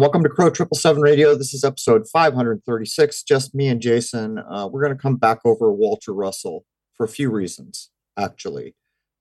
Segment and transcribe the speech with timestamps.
[0.00, 1.34] Welcome to Crow Triple Seven Radio.
[1.34, 3.22] This is episode 536.
[3.22, 4.38] Just me and Jason.
[4.38, 8.74] Uh, we're going to come back over Walter Russell for a few reasons, actually.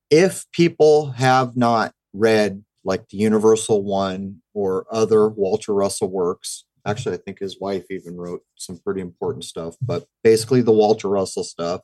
[0.10, 7.16] If people have not read like the Universal One or other Walter Russell works, actually,
[7.16, 11.44] I think his wife even wrote some pretty important stuff, but basically the Walter Russell
[11.44, 11.82] stuff,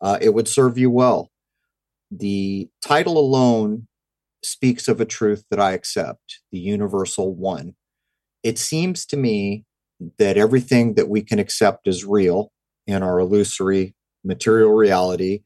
[0.00, 1.30] uh, it would serve you well.
[2.10, 3.86] The title alone
[4.42, 7.76] speaks of a truth that I accept, the universal one.
[8.46, 9.64] It seems to me
[10.18, 12.52] that everything that we can accept as real
[12.86, 15.40] in our illusory material reality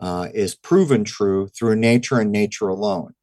[0.00, 3.14] uh, is proven true through nature and nature alone.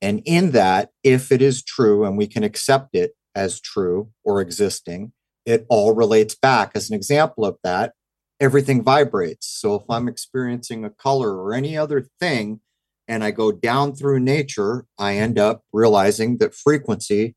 [0.00, 4.40] And in that, if it is true and we can accept it as true or
[4.40, 5.12] existing,
[5.44, 6.70] it all relates back.
[6.74, 7.92] As an example of that,
[8.40, 9.48] everything vibrates.
[9.48, 12.60] So if I'm experiencing a color or any other thing,
[13.06, 17.34] and I go down through nature, I end up realizing that frequency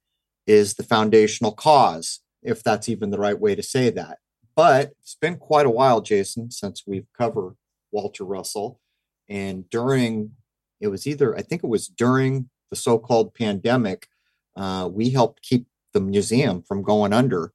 [0.48, 4.20] is the foundational cause, if that's even the right way to say that.
[4.56, 7.56] But it's been quite a while, Jason, since we've covered
[7.92, 8.80] Walter Russell.
[9.28, 10.32] And during,
[10.80, 14.08] it was either, I think it was during the so called pandemic,
[14.56, 17.52] uh, we helped keep the museum from going under.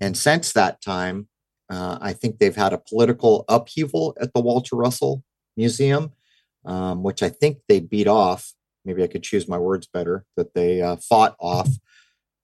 [0.00, 1.28] And since that time,
[1.70, 5.22] uh, I think they've had a political upheaval at the Walter Russell
[5.56, 6.12] Museum
[6.64, 8.52] um, which I think they beat off.
[8.84, 11.68] Maybe I could choose my words better, that they uh, fought off.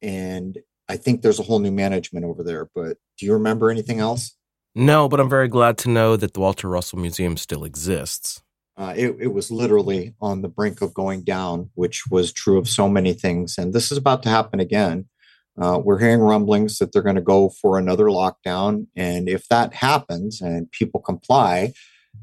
[0.02, 2.68] And I think there's a whole new management over there.
[2.74, 4.36] But do you remember anything else?
[4.74, 8.42] No, but I'm very glad to know that the Walter Russell Museum still exists.
[8.76, 12.68] Uh, it, it, was literally on the brink of going down, which was true of
[12.68, 13.58] so many things.
[13.58, 15.08] And this is about to happen again.
[15.60, 18.86] Uh, we're hearing rumblings that they're going to go for another lockdown.
[18.94, 21.72] And if that happens and people comply,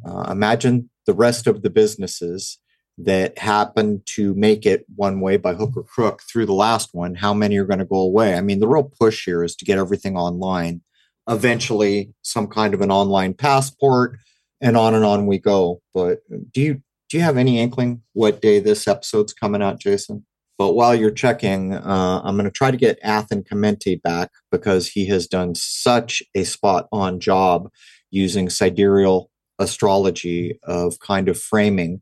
[0.07, 2.57] uh, imagine the rest of the businesses
[2.97, 7.15] that happen to make it one way by hook or crook through the last one,
[7.15, 8.35] how many are going to go away?
[8.35, 10.81] I mean, the real push here is to get everything online.
[11.27, 14.17] Eventually, some kind of an online passport,
[14.61, 15.81] and on and on we go.
[15.93, 16.19] But
[16.53, 20.25] do you do you have any inkling what day this episode's coming out, Jason?
[20.57, 24.87] But while you're checking, uh, I'm going to try to get Athen Chimenti back because
[24.87, 27.69] he has done such a spot on job
[28.09, 29.29] using sidereal
[29.59, 32.01] astrology of kind of framing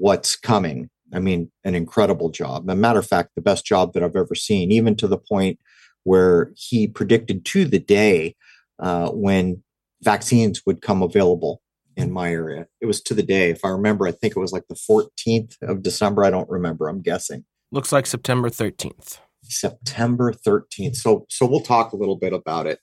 [0.00, 0.88] what's coming.
[1.12, 2.68] I mean, an incredible job.
[2.68, 5.58] a matter of fact, the best job that I've ever seen, even to the point
[6.04, 8.34] where he predicted to the day
[8.78, 9.62] uh, when
[10.02, 11.60] vaccines would come available
[11.96, 12.66] in my area.
[12.80, 13.50] It was to the day.
[13.50, 16.24] If I remember, I think it was like the 14th of December.
[16.24, 16.88] I don't remember.
[16.88, 17.44] I'm guessing.
[17.70, 19.18] Looks like September 13th.
[19.42, 20.96] September 13th.
[20.96, 22.78] So so we'll talk a little bit about it.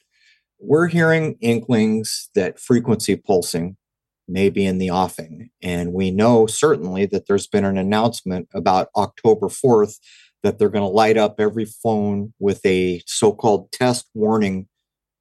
[0.60, 3.78] We're hearing inklings that frequency pulsing
[4.28, 5.50] may be in the offing.
[5.62, 9.98] And we know certainly that there's been an announcement about October 4th
[10.44, 14.68] that they're going to light up every phone with a so called test warning,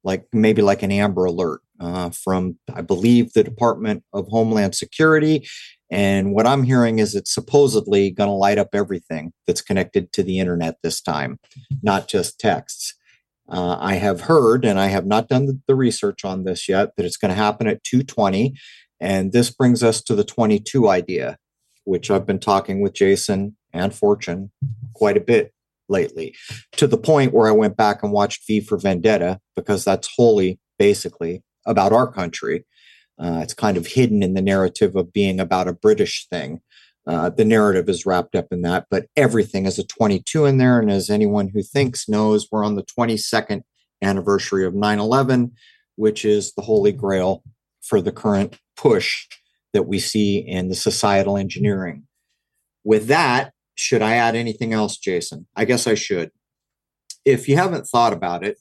[0.03, 5.47] like maybe like an Amber Alert uh, from, I believe, the Department of Homeland Security.
[5.89, 10.23] And what I'm hearing is it's supposedly going to light up everything that's connected to
[10.23, 11.39] the internet this time,
[11.81, 12.93] not just texts.
[13.49, 17.05] Uh, I have heard, and I have not done the, research on this yet, that
[17.05, 18.53] it's going to happen at 220
[18.99, 21.37] and this brings us to the 22 idea,
[21.83, 24.51] which I've been talking with Jason and Fortune
[24.93, 25.53] quite a bit
[25.89, 26.35] lately,
[26.73, 30.59] to the point where I went back and watched V for Vendetta because that's wholly
[30.77, 32.65] basically about our country.
[33.19, 36.61] Uh, it's kind of hidden in the narrative of being about a British thing.
[37.07, 40.79] Uh, the narrative is wrapped up in that, but everything is a 22 in there.
[40.79, 43.61] And as anyone who thinks knows, we're on the 22nd
[44.01, 45.53] anniversary of 9 11,
[45.95, 47.43] which is the holy grail
[47.81, 49.27] for the current push
[49.73, 52.03] that we see in the societal engineering.
[52.83, 55.47] With that, should I add anything else, Jason?
[55.55, 56.31] I guess I should.
[57.25, 58.57] If you haven't thought about it,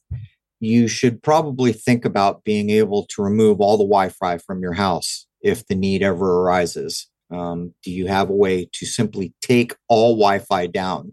[0.61, 4.73] you should probably think about being able to remove all the Wi Fi from your
[4.73, 7.09] house if the need ever arises.
[7.31, 11.13] Um, do you have a way to simply take all Wi Fi down?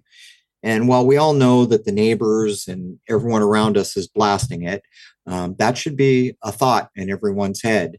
[0.63, 4.81] And while we all know that the neighbors and everyone around us is blasting it,
[5.27, 7.97] um, that should be a thought in everyone's head.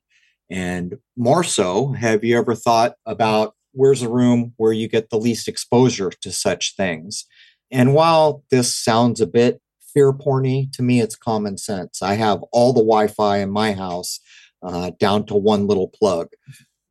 [0.51, 5.19] And more so, have you ever thought about where's a room where you get the
[5.19, 7.27] least exposure to such things?
[7.71, 9.61] And while this sounds a bit
[9.93, 12.03] fear porny, to me, it's common sense.
[12.03, 14.21] I have all the Wi Fi in my house
[14.63, 16.29] uh, down to one little plug.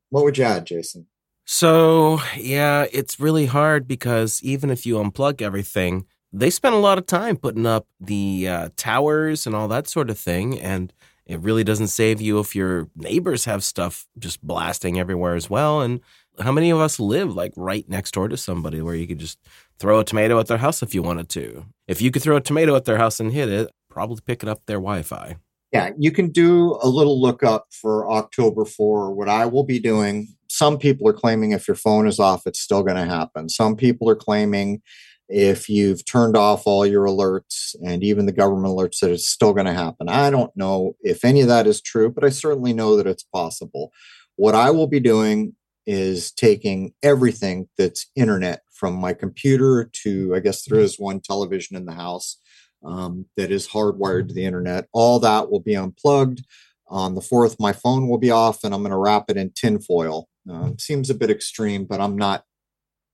[0.10, 1.08] What would you add, Jason?
[1.46, 6.98] So, yeah, it's really hard because even if you unplug everything, they spend a lot
[6.98, 10.60] of time putting up the uh, towers and all that sort of thing.
[10.60, 10.94] And
[11.26, 15.82] it really doesn't save you if your neighbors have stuff just blasting everywhere as well.
[15.82, 16.02] And
[16.40, 19.40] how many of us live like right next door to somebody where you could just
[19.80, 21.66] throw a tomato at their house if you wanted to.
[21.88, 24.50] If you could throw a tomato at their house and hit it, probably pick it
[24.50, 25.38] up their Wi Fi.
[25.72, 29.14] Yeah, you can do a little lookup for October 4.
[29.14, 32.60] What I will be doing, some people are claiming if your phone is off, it's
[32.60, 33.50] still going to happen.
[33.50, 34.82] Some people are claiming
[35.30, 39.54] if you've turned off all your alerts and even the government alerts that it's still
[39.54, 40.10] going to happen.
[40.10, 43.24] I don't know if any of that is true, but I certainly know that it's
[43.24, 43.92] possible.
[44.36, 45.56] What I will be doing
[45.86, 51.76] is taking everything that's internet from my computer to, I guess there is one television
[51.76, 52.38] in the house
[52.84, 54.88] um, that is hardwired to the internet.
[54.94, 56.44] All that will be unplugged.
[56.90, 59.52] On the fourth, my phone will be off and I'm going to wrap it in
[59.56, 60.28] tinfoil.
[60.50, 62.44] Um, seems a bit extreme, but I'm not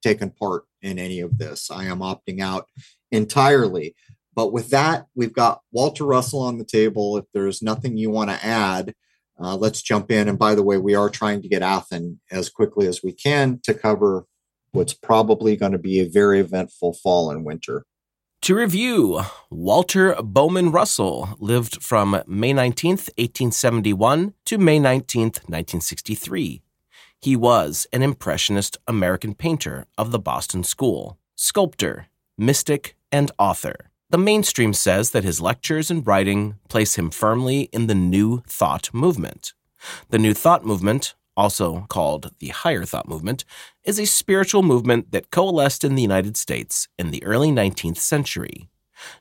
[0.02, 1.70] taking part in any of this.
[1.72, 2.68] I am opting out
[3.12, 3.96] entirely.
[4.36, 7.18] But with that, we've got Walter Russell on the table.
[7.18, 8.94] If there's nothing you want to add,
[9.40, 10.28] uh, let's jump in.
[10.28, 13.60] And by the way, we are trying to get Athen as quickly as we can
[13.64, 14.26] to cover
[14.72, 17.86] what's probably going to be a very eventful fall and winter.
[18.44, 26.62] To review, Walter Bowman Russell lived from May 19th, 1871 to May 19th, 1963.
[27.22, 32.08] He was an Impressionist American painter of the Boston School, sculptor,
[32.38, 33.92] mystic, and author.
[34.10, 38.94] The mainstream says that his lectures and writing place him firmly in the New Thought
[38.94, 39.54] movement.
[40.10, 43.44] The New Thought movement, also called the Higher Thought movement,
[43.84, 48.69] is a spiritual movement that coalesced in the United States in the early 19th century.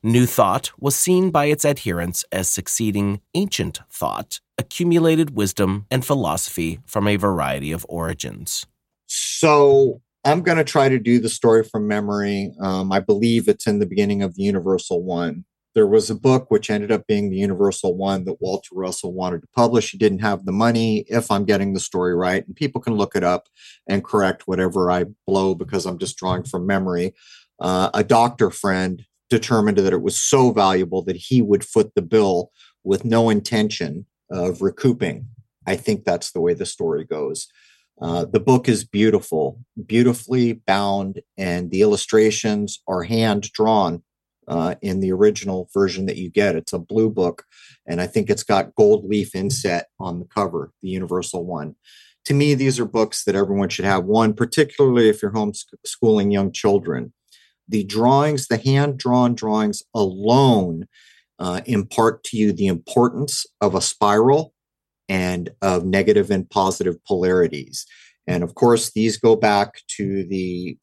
[0.02, 6.80] New Thought was seen by its adherents as succeeding ancient thought, accumulated wisdom, and philosophy
[6.86, 8.66] from a variety of origins.
[9.06, 12.52] So, I'm going to try to do the story from memory.
[12.60, 15.44] Um, I believe it's in the beginning of the Universal One.
[15.74, 19.42] There was a book which ended up being the Universal One that Walter Russell wanted
[19.42, 19.90] to publish.
[19.90, 22.44] He didn't have the money, if I'm getting the story right.
[22.46, 23.48] And people can look it up
[23.86, 27.14] and correct whatever I blow because I'm just drawing from memory.
[27.60, 32.02] Uh, a doctor friend determined that it was so valuable that he would foot the
[32.02, 32.50] bill
[32.84, 35.26] with no intention of recouping.
[35.66, 37.48] I think that's the way the story goes.
[38.00, 44.02] Uh, the book is beautiful, beautifully bound, and the illustrations are hand drawn
[44.46, 46.56] uh, in the original version that you get.
[46.56, 47.44] It's a blue book,
[47.86, 51.74] and I think it's got gold leaf inset on the cover, the universal one.
[52.26, 54.04] To me, these are books that everyone should have.
[54.04, 57.12] One, particularly if you're homeschooling young children.
[57.68, 60.86] The drawings, the hand drawn drawings alone,
[61.38, 64.54] uh, impart to you the importance of a spiral
[65.08, 67.86] and of negative and positive polarities.
[68.26, 70.76] And of course, these go back to the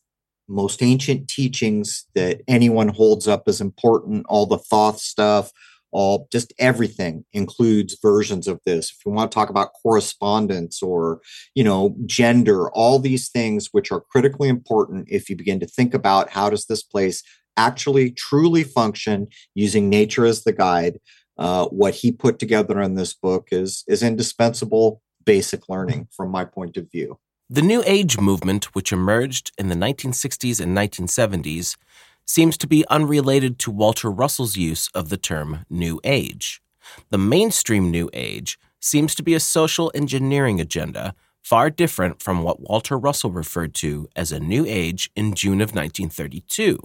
[0.48, 5.52] most ancient teachings that anyone holds up as important, all the Thoth stuff,
[5.96, 8.92] all just everything includes versions of this.
[8.92, 11.22] If you want to talk about correspondence or,
[11.56, 15.94] you know, gender, all these things which are critically important if you begin to think
[15.94, 17.24] about how does this place
[17.56, 21.00] actually truly function using nature as the guide,
[21.38, 26.44] uh, what he put together in this book is is indispensable basic learning from my
[26.44, 27.18] point of view.
[27.50, 31.78] The New Age movement, which emerged in the 1960s and 1970s,
[32.26, 36.62] seems to be unrelated to Walter Russell's use of the term New Age.
[37.10, 42.60] The mainstream New Age seems to be a social engineering agenda far different from what
[42.60, 46.80] Walter Russell referred to as a New Age in June of 1932,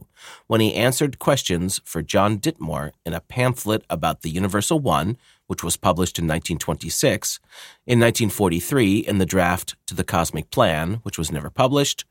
[0.48, 5.64] when he answered questions for John Ditmore in a pamphlet about the Universal One, which
[5.64, 7.40] was published in 1926,
[7.86, 12.04] in 1943 in the draft to the Cosmic Plan, which was never published,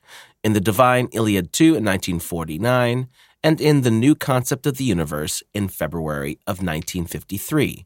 [0.43, 3.09] in the Divine Iliad II in 1949,
[3.43, 7.85] and in The New Concept of the Universe in February of 1953.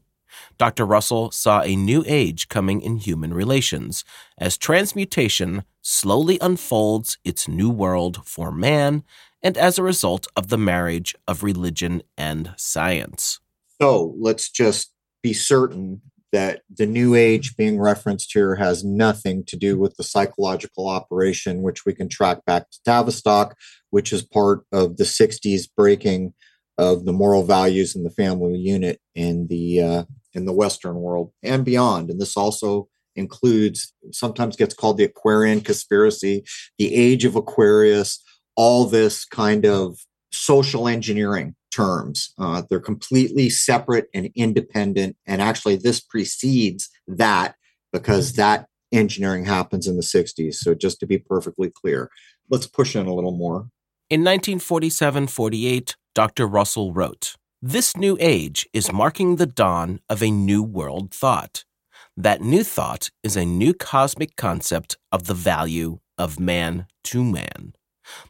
[0.58, 0.84] Dr.
[0.84, 4.04] Russell saw a new age coming in human relations
[4.38, 9.04] as transmutation slowly unfolds its new world for man
[9.42, 13.40] and as a result of the marriage of religion and science.
[13.80, 16.00] So let's just be certain
[16.34, 21.62] that the new age being referenced here has nothing to do with the psychological operation,
[21.62, 23.54] which we can track back to Tavistock,
[23.90, 26.34] which is part of the 60s breaking
[26.76, 31.32] of the moral values in the family unit in the uh, in the Western world
[31.42, 32.10] and beyond.
[32.10, 36.44] And this also includes, sometimes gets called the Aquarian conspiracy,
[36.78, 38.22] the age of Aquarius,
[38.56, 39.98] all this kind of
[40.32, 42.32] social engineering terms.
[42.38, 45.16] Uh, they're completely separate and independent.
[45.26, 47.54] And actually, this precedes that
[47.92, 50.54] because that engineering happens in the 60s.
[50.54, 52.10] So, just to be perfectly clear,
[52.50, 53.68] let's push in a little more.
[54.10, 56.46] In 1947 48, Dr.
[56.46, 57.34] Russell wrote,
[57.66, 61.64] this new age is marking the dawn of a new world thought.
[62.14, 67.72] That new thought is a new cosmic concept of the value of man to man.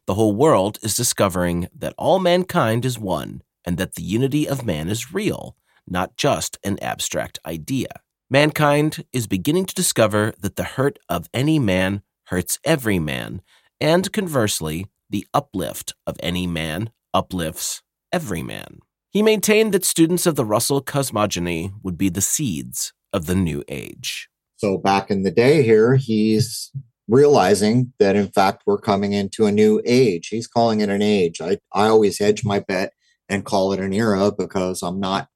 [0.06, 4.64] The whole world is discovering that all mankind is one and that the unity of
[4.64, 7.88] man is real, not just an abstract idea.
[8.30, 13.42] Mankind is beginning to discover that the hurt of any man hurts every man,
[13.80, 18.78] and conversely, the uplift of any man uplifts every man.
[19.14, 23.62] He maintained that students of the Russell cosmogony would be the seeds of the new
[23.68, 24.28] age.
[24.56, 26.72] So back in the day here, he's
[27.06, 30.28] realizing that in fact we're coming into a new age.
[30.28, 31.40] He's calling it an age.
[31.40, 32.92] I, I always hedge my bet
[33.28, 35.28] and call it an era because I'm not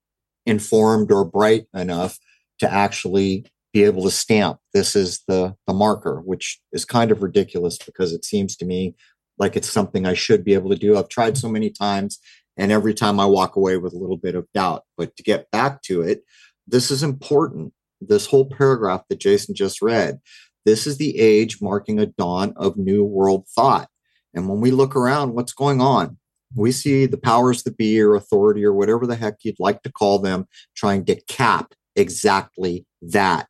[0.44, 2.18] informed or bright enough
[2.58, 7.22] to actually be able to stamp this is the the marker, which is kind of
[7.22, 8.96] ridiculous because it seems to me
[9.38, 10.98] like it's something I should be able to do.
[10.98, 12.18] I've tried so many times
[12.58, 14.82] and every time I walk away with a little bit of doubt.
[14.96, 16.22] But to get back to it,
[16.66, 17.72] this is important.
[18.00, 20.18] This whole paragraph that Jason just read,
[20.66, 23.88] this is the age marking a dawn of new world thought.
[24.34, 26.18] And when we look around, what's going on?
[26.54, 29.92] We see the powers that be or authority or whatever the heck you'd like to
[29.92, 30.46] call them
[30.76, 33.48] trying to cap exactly that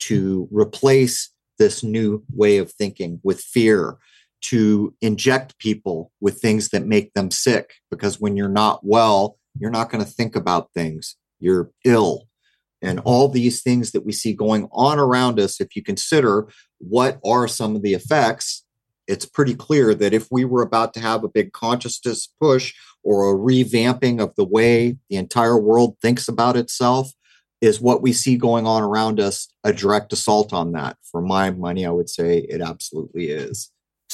[0.00, 3.96] to replace this new way of thinking with fear,
[4.42, 7.74] to inject people with things that make them sick.
[7.90, 11.16] Because when you're not well, you're not going to think about things.
[11.38, 12.28] You're ill
[12.82, 17.18] and all these things that we see going on around us, if you consider what
[17.24, 18.64] are some of the effects,
[19.06, 23.30] it's pretty clear that if we were about to have a big consciousness push or
[23.30, 27.10] a revamping of the way the entire world thinks about itself,
[27.60, 30.96] is what we see going on around us a direct assault on that?
[31.02, 33.70] For my money, I would say it absolutely is.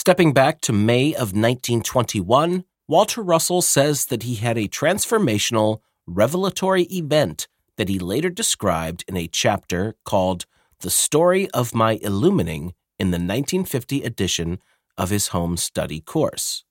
[0.06, 6.84] Stepping back to May of 1921, Walter Russell says that he had a transformational, revelatory
[6.84, 10.46] event that he later described in a chapter called
[10.78, 14.60] The Story of My Illumining in the 1950 edition
[14.96, 16.62] of his home study course.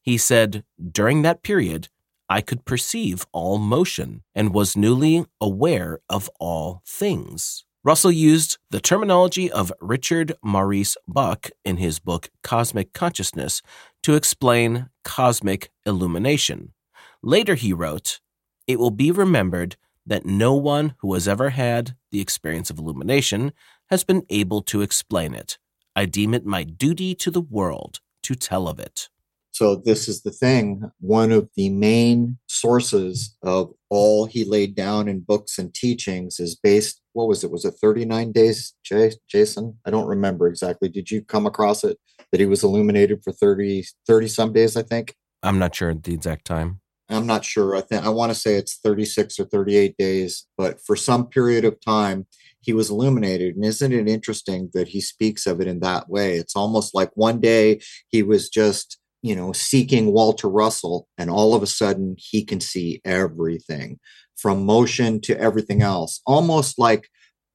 [0.00, 1.90] He said, During that period,
[2.30, 7.66] I could perceive all motion and was newly aware of all things.
[7.88, 13.62] Russell used the terminology of Richard Maurice Bucke in his book Cosmic Consciousness
[14.02, 16.74] to explain cosmic illumination.
[17.22, 18.20] Later, he wrote,
[18.66, 23.54] It will be remembered that no one who has ever had the experience of illumination
[23.86, 25.56] has been able to explain it.
[25.96, 29.08] I deem it my duty to the world to tell of it.
[29.58, 30.88] So, this is the thing.
[31.00, 36.54] One of the main sources of all he laid down in books and teachings is
[36.54, 37.50] based, what was it?
[37.50, 39.76] Was it 39 days, Jay, Jason?
[39.84, 40.88] I don't remember exactly.
[40.88, 41.98] Did you come across it
[42.30, 45.16] that he was illuminated for 30, 30 some days, I think?
[45.42, 46.80] I'm not sure the exact time.
[47.08, 47.74] I'm not sure.
[47.74, 51.64] I think I want to say it's 36 or 38 days, but for some period
[51.64, 52.28] of time,
[52.60, 53.56] he was illuminated.
[53.56, 56.36] And isn't it interesting that he speaks of it in that way?
[56.36, 61.54] It's almost like one day he was just, you know, seeking Walter Russell, and all
[61.54, 63.98] of a sudden he can see everything
[64.36, 67.08] from motion to everything else, almost like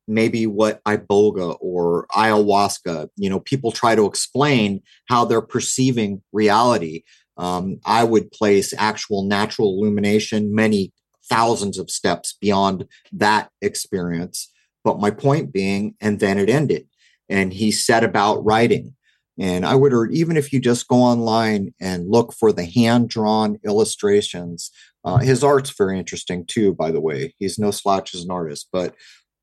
[0.06, 7.04] maybe what iboga or ayahuasca you know people try to explain how they're perceiving reality
[7.38, 10.92] um, I would place actual natural illumination many
[11.26, 14.52] thousands of steps beyond that experience.
[14.84, 16.88] But my point being, and then it ended.
[17.30, 18.96] And he set about writing.
[19.40, 23.10] And I would, or even if you just go online and look for the hand
[23.10, 24.70] drawn illustrations,
[25.04, 27.34] uh, his art's very interesting too, by the way.
[27.40, 28.96] He's no slouch as an artist, but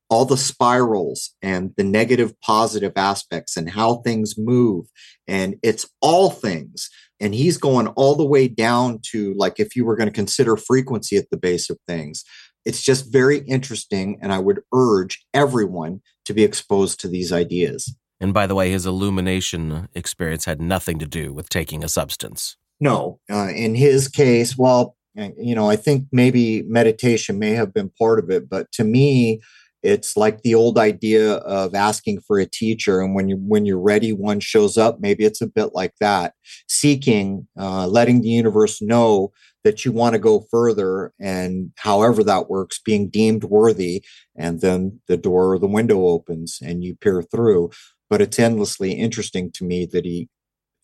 [0.09, 4.85] all the spirals and the negative positive aspects and how things move.
[5.27, 6.89] And it's all things
[7.21, 10.57] and he's going all the way down to like if you were going to consider
[10.57, 12.25] frequency at the base of things
[12.65, 17.95] it's just very interesting and i would urge everyone to be exposed to these ideas
[18.21, 22.55] and by the way his illumination experience had nothing to do with taking a substance.
[22.79, 24.95] No uh, in his case well
[25.37, 29.41] you know i think maybe meditation may have been part of it but to me
[29.83, 33.79] it's like the old idea of asking for a teacher and when you when you're
[33.79, 36.33] ready one shows up maybe it's a bit like that.
[36.67, 39.31] Seeking uh, letting the universe know
[39.63, 44.03] that you want to go further and however that works being deemed worthy
[44.35, 47.69] and then the door or the window opens and you peer through
[48.11, 50.29] but it's endlessly interesting to me that he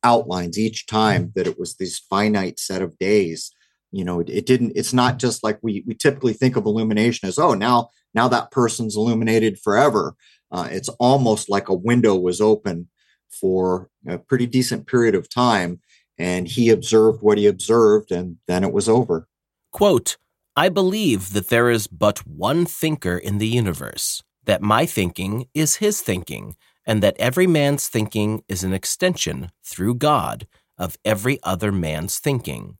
[0.03, 3.51] outlines each time that it was this finite set of days
[3.91, 7.27] you know it, it didn't it's not just like we we typically think of illumination
[7.27, 10.15] as oh now now that person's illuminated forever.
[10.51, 12.87] Uh, it's almost like a window was open
[13.29, 15.79] for a pretty decent period of time.
[16.17, 19.27] And he observed what he observed, and then it was over.
[19.71, 20.17] Quote
[20.55, 25.75] I believe that there is but one thinker in the universe, that my thinking is
[25.75, 26.55] his thinking,
[26.87, 32.77] and that every man's thinking is an extension through God of every other man's thinking.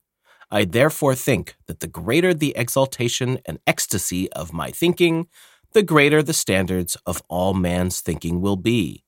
[0.50, 5.28] I therefore think that the greater the exaltation and ecstasy of my thinking,
[5.74, 9.04] the greater the standards of all man's thinking will be.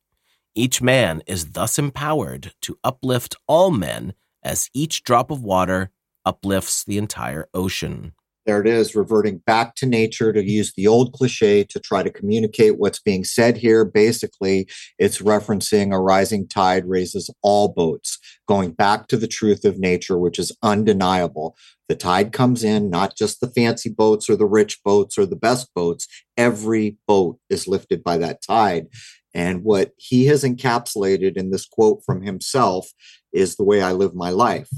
[0.54, 4.14] Each man is thus empowered to uplift all men
[4.44, 5.92] as each drop of water
[6.26, 8.14] uplifts the entire ocean.
[8.50, 12.10] There it is, reverting back to nature to use the old cliche to try to
[12.10, 13.86] communicate what's being said here.
[13.86, 19.78] Basically, it's referencing a rising tide raises all boats, going back to the truth of
[19.78, 21.56] nature, which is undeniable.
[21.90, 25.36] The tide comes in, not just the fancy boats or the rich boats or the
[25.36, 26.08] best boats.
[26.36, 28.88] Every boat is lifted by that tide.
[29.32, 32.90] And what he has encapsulated in this quote from himself
[33.32, 34.72] is the way I live my life.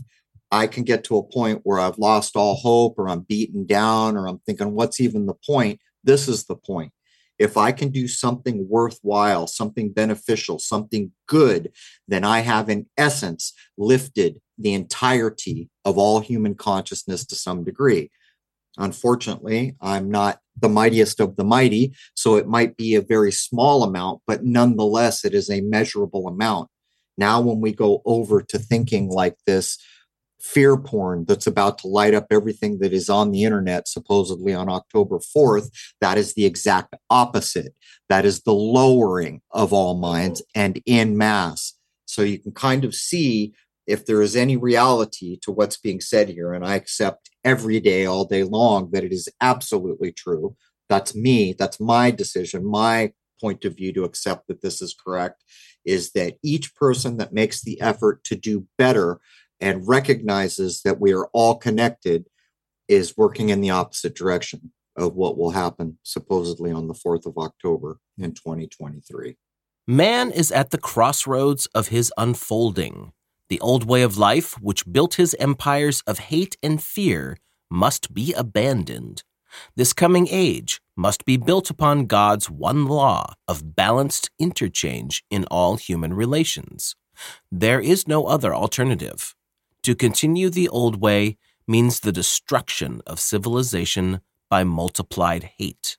[0.51, 4.17] I can get to a point where I've lost all hope or I'm beaten down
[4.17, 5.79] or I'm thinking, what's even the point?
[6.03, 6.91] This is the point.
[7.39, 11.71] If I can do something worthwhile, something beneficial, something good,
[12.07, 18.11] then I have, in essence, lifted the entirety of all human consciousness to some degree.
[18.77, 23.83] Unfortunately, I'm not the mightiest of the mighty, so it might be a very small
[23.83, 26.69] amount, but nonetheless, it is a measurable amount.
[27.17, 29.77] Now, when we go over to thinking like this,
[30.43, 34.69] fear porn that's about to light up everything that is on the internet, supposedly on
[34.69, 35.69] October 4th,
[36.01, 37.73] that is the exact opposite.
[38.09, 41.73] That is the lowering of all minds and in mass.
[42.05, 43.53] So you can kind of see
[43.87, 46.53] if there is any reality to what's being said here.
[46.53, 50.55] And I accept every day, all day long, that it is absolutely true.
[50.89, 51.53] That's me.
[51.57, 55.43] That's my decision, my point of view to accept that this is correct
[55.83, 59.19] is that each person that makes the effort to do better
[59.61, 62.25] and recognizes that we are all connected
[62.87, 67.37] is working in the opposite direction of what will happen supposedly on the 4th of
[67.37, 69.37] October in 2023.
[69.87, 73.13] Man is at the crossroads of his unfolding.
[73.49, 77.37] The old way of life, which built his empires of hate and fear,
[77.69, 79.23] must be abandoned.
[79.75, 85.77] This coming age must be built upon God's one law of balanced interchange in all
[85.77, 86.95] human relations.
[87.51, 89.35] There is no other alternative.
[89.83, 95.97] To continue the old way means the destruction of civilization by multiplied hate.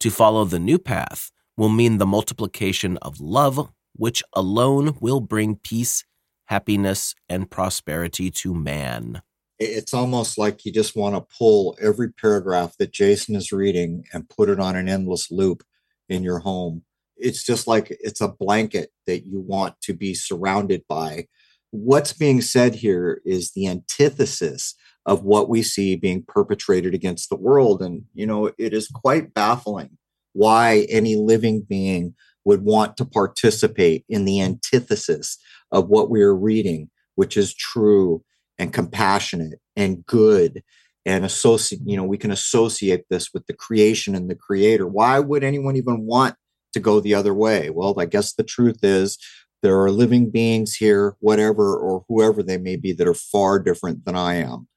[0.00, 5.56] To follow the new path will mean the multiplication of love, which alone will bring
[5.56, 6.04] peace,
[6.46, 9.22] happiness, and prosperity to man.
[9.58, 14.28] It's almost like you just want to pull every paragraph that Jason is reading and
[14.28, 15.62] put it on an endless loop
[16.10, 16.82] in your home.
[17.16, 21.28] It's just like it's a blanket that you want to be surrounded by
[21.70, 24.74] what's being said here is the antithesis
[25.04, 27.82] of what we see being perpetrated against the world.
[27.82, 29.98] And, you know, it is quite baffling
[30.32, 35.38] why any living being would want to participate in the antithesis
[35.72, 38.22] of what we are reading, which is true
[38.58, 40.62] and compassionate and good
[41.06, 44.86] and associate, you know, we can associate this with the creation and the creator.
[44.86, 46.34] Why would anyone even want
[46.72, 47.70] to go the other way?
[47.70, 49.16] Well, I guess the truth is
[49.62, 54.04] there are living beings here, whatever or whoever they may be, that are far different
[54.04, 54.68] than I am.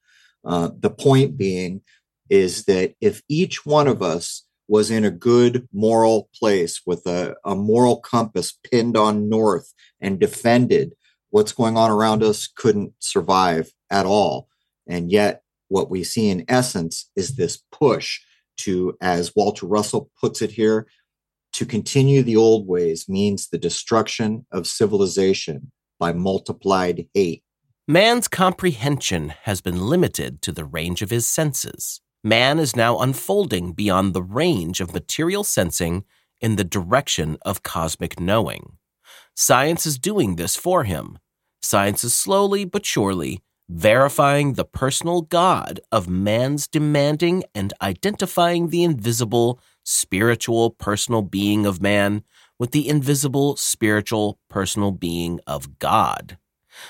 [0.44, 1.82] Uh, the point being
[2.28, 7.34] is that if each one of us was in a good moral place with a,
[7.44, 10.94] a moral compass pinned on north and defended,
[11.30, 14.48] what's going on around us couldn't survive at all.
[14.86, 18.20] And yet, what we see in essence is this push
[18.58, 20.86] to, as Walter Russell puts it here,
[21.52, 27.42] to continue the old ways means the destruction of civilization by multiplied hate.
[27.86, 32.00] Man's comprehension has been limited to the range of his senses.
[32.22, 36.04] Man is now unfolding beyond the range of material sensing
[36.40, 38.78] in the direction of cosmic knowing.
[39.34, 41.18] Science is doing this for him.
[41.62, 48.82] Science is slowly but surely verifying the personal God of man's demanding and identifying the
[48.82, 49.60] invisible
[49.90, 52.22] spiritual personal being of man
[52.58, 56.38] with the invisible spiritual personal being of God.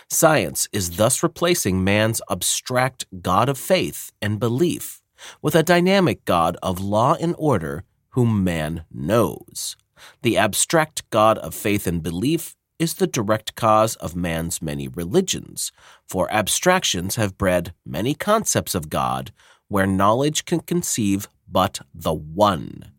[0.09, 5.01] Science is thus replacing man's abstract God of faith and belief
[5.41, 9.77] with a dynamic God of law and order whom man knows.
[10.23, 15.71] The abstract God of faith and belief is the direct cause of man's many religions,
[16.09, 19.33] for abstractions have bred many concepts of God
[19.69, 22.90] where knowledge can conceive but the one.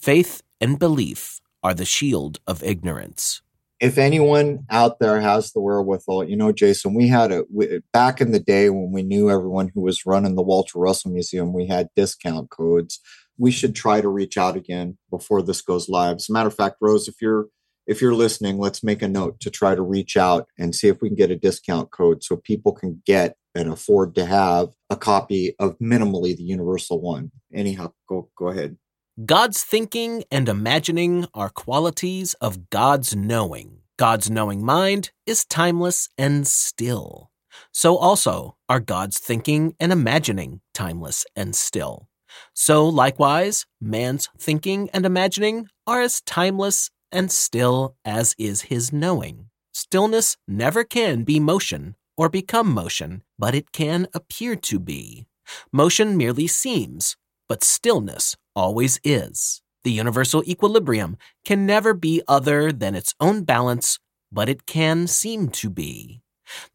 [0.00, 3.42] Faith and belief are the shield of ignorance.
[3.80, 8.32] If anyone out there has the wherewithal, you know, Jason, we had we, back in
[8.32, 11.88] the day when we knew everyone who was running the Walter Russell Museum, we had
[11.96, 12.98] discount codes.
[13.36, 16.16] We should try to reach out again before this goes live.
[16.16, 17.48] As a matter of fact, Rose, if you're
[17.86, 21.02] if you're listening, let's make a note to try to reach out and see if
[21.02, 24.96] we can get a discount code so people can get and afford to have a
[24.96, 27.32] copy of minimally the universal one.
[27.52, 28.78] Anyhow, go go ahead.
[29.26, 33.80] God's thinking and imagining are qualities of God's knowing.
[33.98, 37.30] God's knowing mind is timeless and still.
[37.70, 42.08] So also are God's thinking and imagining timeless and still.
[42.54, 49.50] So likewise, man's thinking and imagining are as timeless and still as is his knowing.
[49.74, 55.26] Stillness never can be motion or become motion, but it can appear to be.
[55.72, 57.16] Motion merely seems,
[57.48, 59.62] but stillness always is.
[59.84, 63.98] The universal equilibrium can never be other than its own balance,
[64.30, 66.22] but it can seem to be.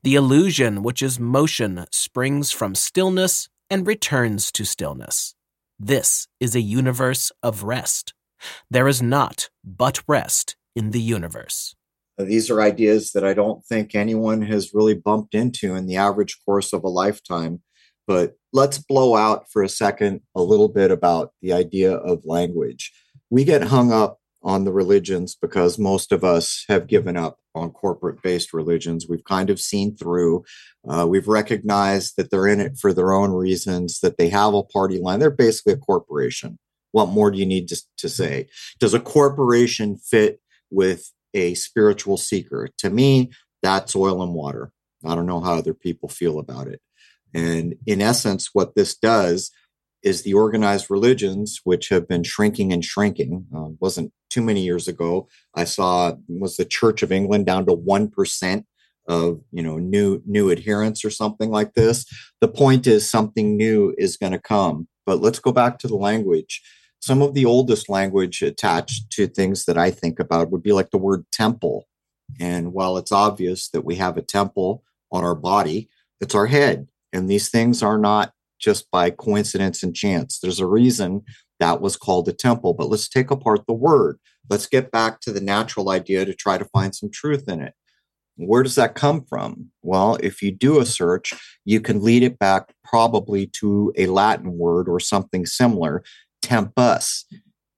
[0.04, 5.36] The illusion which is motion springs from stillness and returns to stillness.
[5.80, 8.14] This is a universe of rest.
[8.70, 11.76] There is not but rest in the universe.
[12.18, 16.38] These are ideas that I don't think anyone has really bumped into in the average
[16.46, 17.62] course of a lifetime.
[18.08, 22.92] But let's blow out for a second a little bit about the idea of language.
[23.30, 27.72] We get hung up on the religions because most of us have given up on
[27.72, 29.08] corporate based religions.
[29.10, 30.46] We've kind of seen through,
[30.88, 34.64] uh, we've recognized that they're in it for their own reasons, that they have a
[34.64, 35.20] party line.
[35.20, 36.60] They're basically a corporation.
[36.92, 38.48] What more do you need to, to say?
[38.80, 40.40] Does a corporation fit
[40.70, 42.70] with a spiritual seeker?
[42.78, 43.32] To me,
[43.64, 44.72] that's oil and water.
[45.04, 46.82] I don't know how other people feel about it.
[47.36, 49.52] And in essence, what this does
[50.02, 53.46] is the organized religions, which have been shrinking and shrinking.
[53.54, 55.28] Uh, wasn't too many years ago.
[55.54, 58.66] I saw was the Church of England down to one percent
[59.08, 62.06] of you know new new adherents or something like this.
[62.40, 64.88] The point is something new is going to come.
[65.06, 66.62] But let's go back to the language.
[67.02, 70.92] Some of the oldest language attached to things that I think about would be like
[70.92, 71.88] the word temple.
[72.40, 75.90] And while it's obvious that we have a temple on our body,
[76.22, 76.88] it's our head.
[77.16, 80.40] And these things are not just by coincidence and chance.
[80.40, 81.24] There's a reason
[81.60, 82.74] that was called a temple.
[82.74, 84.20] But let's take apart the word.
[84.50, 87.74] Let's get back to the natural idea to try to find some truth in it.
[88.38, 89.72] Where does that come from?
[89.82, 94.58] Well, if you do a search, you can lead it back probably to a Latin
[94.58, 96.04] word or something similar,
[96.42, 97.26] tempus,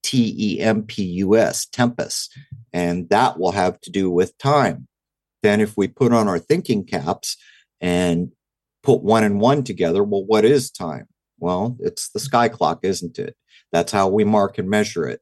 [0.02, 2.28] T E M P U S, tempus.
[2.72, 4.88] And that will have to do with time.
[5.44, 7.36] Then, if we put on our thinking caps
[7.80, 8.32] and
[8.88, 11.06] put one and one together, well, what is time?
[11.38, 13.36] Well, it's the sky clock, isn't it?
[13.70, 15.20] That's how we mark and measure it.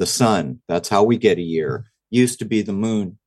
[0.00, 1.92] The sun, that's how we get a year.
[2.10, 3.20] Used to be the moon,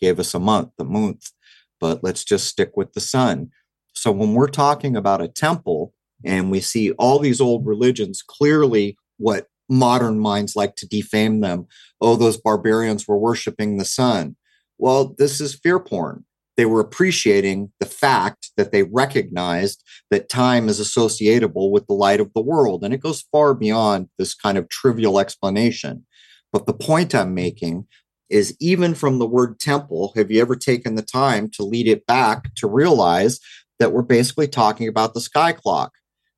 [0.00, 1.30] gave us a month, the month,
[1.78, 3.50] but let's just stick with the sun.
[3.92, 5.92] So when we're talking about a temple
[6.24, 11.66] and we see all these old religions, clearly what modern minds like to defame them.
[12.00, 14.36] Oh, those barbarians were worshiping the sun.
[14.78, 16.24] Well, this is fear porn
[16.56, 22.20] they were appreciating the fact that they recognized that time is associatable with the light
[22.20, 22.84] of the world.
[22.84, 26.06] And it goes far beyond this kind of trivial explanation.
[26.52, 27.86] But the point I'm making
[28.30, 32.06] is even from the word temple, have you ever taken the time to lead it
[32.06, 33.40] back to realize
[33.78, 35.92] that we're basically talking about the sky clock?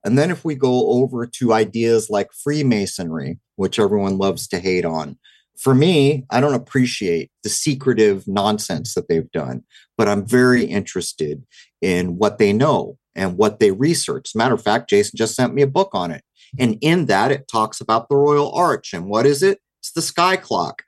[0.04, 4.84] And then if we go over to ideas like Freemasonry, which everyone loves to hate
[4.84, 5.18] on,
[5.58, 9.64] for me, I don't appreciate the secretive nonsense that they've done,
[9.96, 11.42] but I'm very interested
[11.80, 14.34] in what they know and what they research.
[14.34, 16.22] matter of fact, Jason just sent me a book on it.
[16.58, 18.92] And in that, it talks about the Royal Arch.
[18.92, 19.60] And what is it?
[19.80, 20.82] It's the sky clock,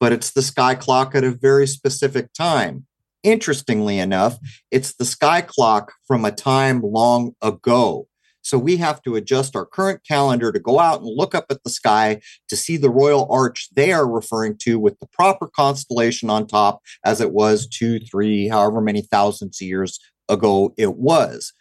[0.00, 2.86] but it's the sky clock at a very specific time.
[3.22, 4.38] Interestingly enough,
[4.70, 8.08] it's the sky clock from a time long ago.
[8.44, 11.64] So we have to adjust our current calendar to go out and look up at
[11.64, 16.28] the sky to see the royal arch they are referring to with the proper constellation
[16.28, 21.52] on top as it was two, three, however many thousands of years ago it was.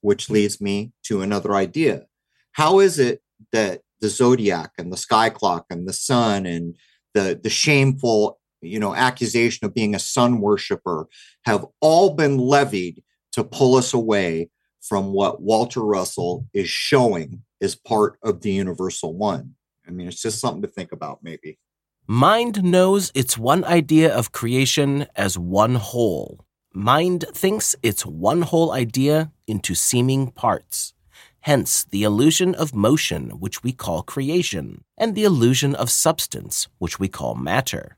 [0.00, 2.06] Which leads me to another idea.
[2.52, 6.74] How is it that the zodiac and the sky clock and the sun and
[7.14, 11.06] the, the shameful you know accusation of being a sun worshiper
[11.44, 14.48] have all been levied to pull us away
[14.88, 19.54] from what Walter Russell is showing is part of the universal one.
[19.86, 21.58] I mean, it's just something to think about, maybe.
[22.06, 26.44] Mind knows its one idea of creation as one whole.
[26.72, 30.94] Mind thinks its one whole idea into seeming parts.
[31.40, 37.00] Hence, the illusion of motion, which we call creation, and the illusion of substance, which
[37.00, 37.96] we call matter.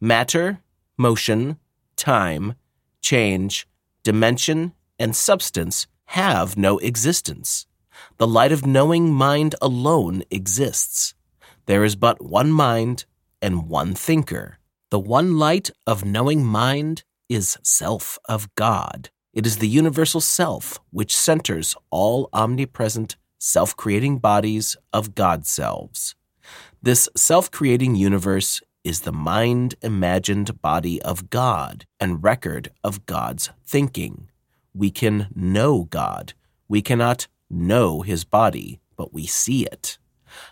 [0.00, 0.60] Matter,
[0.96, 1.58] motion,
[1.96, 2.54] time,
[3.00, 3.66] change,
[4.02, 7.66] dimension, and substance have no existence.
[8.18, 11.14] The light of knowing mind alone exists.
[11.66, 13.04] There is but one mind
[13.40, 14.58] and one thinker.
[14.90, 19.10] The one light of knowing mind is self of God.
[19.32, 26.14] It is the universal self which centers all omnipresent, self creating bodies of God selves.
[26.82, 33.50] This self creating universe is the mind imagined body of God and record of God's
[33.66, 34.28] thinking.
[34.74, 36.34] We can know God.
[36.68, 39.98] We cannot know his body, but we see it.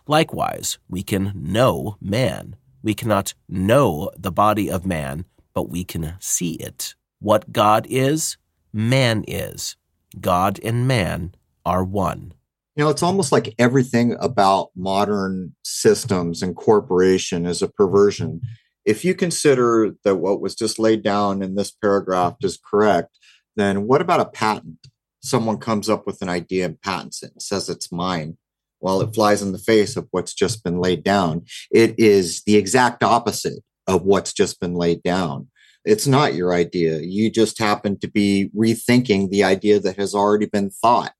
[0.06, 2.56] Likewise, we can know man.
[2.82, 6.94] We cannot know the body of man, but we can see it.
[7.18, 8.36] What God is,
[8.72, 9.76] man is.
[10.20, 12.34] God and man are one.
[12.76, 18.40] You know, it's almost like everything about modern systems and corporation is a perversion.
[18.84, 23.18] If you consider that what was just laid down in this paragraph is correct,
[23.56, 24.86] then what about a patent?
[25.22, 28.36] Someone comes up with an idea and patents it and says it's mine.
[28.80, 31.44] Well, it flies in the face of what's just been laid down.
[31.70, 35.48] It is the exact opposite of what's just been laid down.
[35.84, 36.98] It's not your idea.
[36.98, 41.12] You just happen to be rethinking the idea that has already been thought.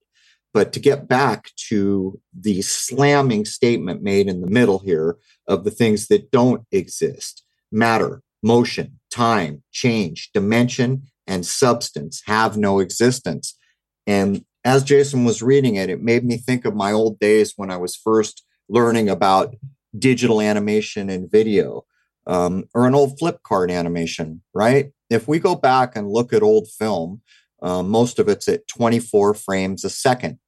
[0.55, 5.17] But to get back to the slamming statement made in the middle here
[5.49, 12.81] of the things that don't exist matter, motion, time, change, dimension, and substance have no
[12.81, 13.57] existence.
[14.07, 17.71] And as Jason was reading it, it made me think of my old days when
[17.71, 19.55] I was first learning about
[19.99, 21.85] digital animation and video
[22.27, 24.93] um, or an old flip card animation, right?
[25.11, 27.21] If we go back and look at old film,
[27.61, 30.39] uh, most of it's at 24 frames a second.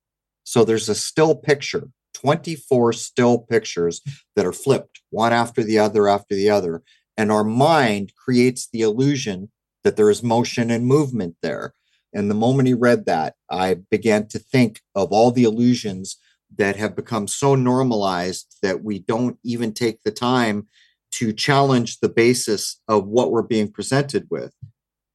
[0.45, 4.01] So there's a still picture, 24 still pictures
[4.37, 6.83] that are flipped one after the other after the other.
[7.17, 9.51] And our mind creates the illusion
[9.85, 11.75] that there is motion and movement there.
[12.13, 16.17] And the moment he read that, I began to think of all the illusions
[16.57, 20.69] that have become so normalized that we don't even take the time
[21.13, 24.53] to challenge the basis of what we're being presented with.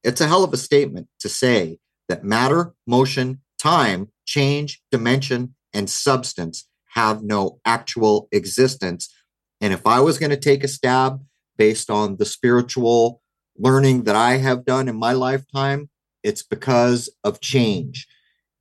[0.02, 1.78] It's a hell of a statement to say
[2.08, 9.12] that matter, motion, time, change, dimension, and substance have no actual existence.
[9.60, 11.20] And if I was going to take a stab
[11.56, 13.19] based on the spiritual
[13.60, 15.90] learning that I have done in my lifetime,
[16.22, 18.06] it's because of change.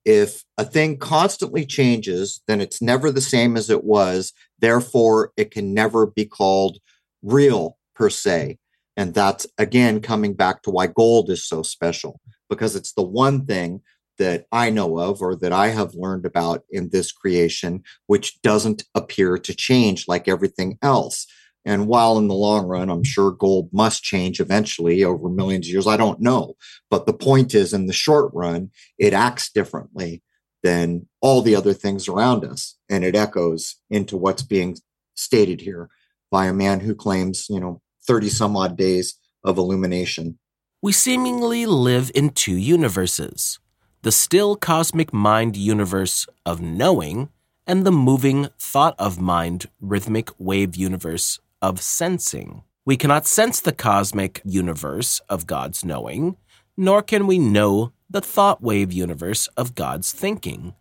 [0.05, 4.33] If a thing constantly changes, then it's never the same as it was.
[4.59, 6.79] Therefore, it can never be called
[7.21, 8.57] real per se.
[8.97, 13.45] And that's again coming back to why gold is so special because it's the one
[13.45, 13.81] thing
[14.17, 18.83] that I know of or that I have learned about in this creation, which doesn't
[18.93, 21.25] appear to change like everything else.
[21.65, 25.71] And while in the long run, I'm sure gold must change eventually over millions of
[25.71, 26.55] years, I don't know.
[26.89, 30.23] But the point is, in the short run, it acts differently
[30.63, 32.77] than all the other things around us.
[32.89, 34.77] And it echoes into what's being
[35.15, 35.89] stated here
[36.31, 40.39] by a man who claims, you know, 30 some odd days of illumination.
[40.81, 43.59] We seemingly live in two universes
[44.01, 47.27] the still cosmic mind universe of knowing,
[47.67, 52.63] and the moving thought of mind rhythmic wave universe of sensing.
[52.85, 56.37] We cannot sense the cosmic universe of God's knowing,
[56.75, 60.73] nor can we know the thought wave universe of God's thinking.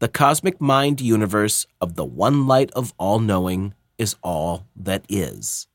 [0.00, 5.66] The cosmic mind universe of the one light of all knowing is all that is.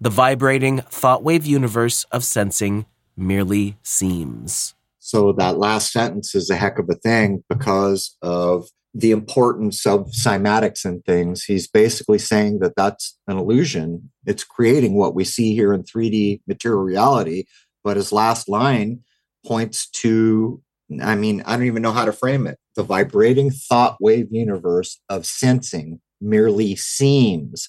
[0.00, 4.74] The vibrating thought wave universe of sensing merely seems.
[4.98, 10.10] So that last sentence is a heck of a thing because of the importance of
[10.12, 11.44] cymatics and things.
[11.44, 14.10] He's basically saying that that's an illusion.
[14.24, 17.44] It's creating what we see here in 3D material reality.
[17.82, 19.00] But his last line
[19.44, 20.62] points to,
[21.02, 25.00] I mean, I don't even know how to frame it the vibrating thought wave universe
[25.08, 27.68] of sensing merely seems.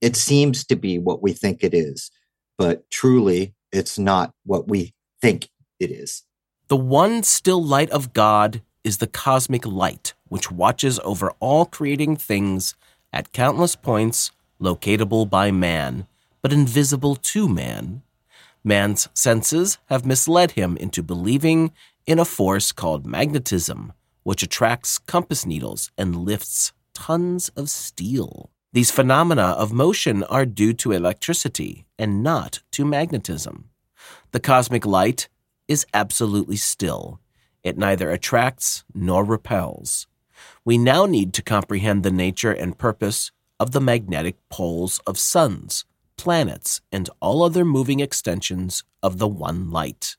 [0.00, 2.10] It seems to be what we think it is,
[2.56, 5.48] but truly it's not what we think
[5.80, 6.22] it is.
[6.68, 12.16] The one still light of God is the cosmic light, which watches over all creating
[12.16, 12.74] things
[13.12, 16.06] at countless points locatable by man,
[16.42, 18.02] but invisible to man.
[18.64, 21.72] Man's senses have misled him into believing
[22.06, 28.50] in a force called magnetism, which attracts compass needles and lifts tons of steel.
[28.72, 33.70] These phenomena of motion are due to electricity and not to magnetism.
[34.32, 35.28] The cosmic light
[35.66, 37.20] is absolutely still.
[37.62, 40.06] It neither attracts nor repels.
[40.64, 45.84] We now need to comprehend the nature and purpose of the magnetic poles of suns,
[46.16, 50.16] planets, and all other moving extensions of the one light.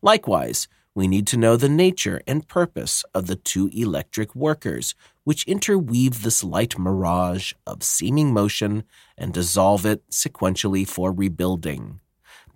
[0.00, 4.94] Likewise, we need to know the nature and purpose of the two electric workers
[5.24, 8.84] which interweave this light mirage of seeming motion
[9.16, 12.00] and dissolve it sequentially for rebuilding.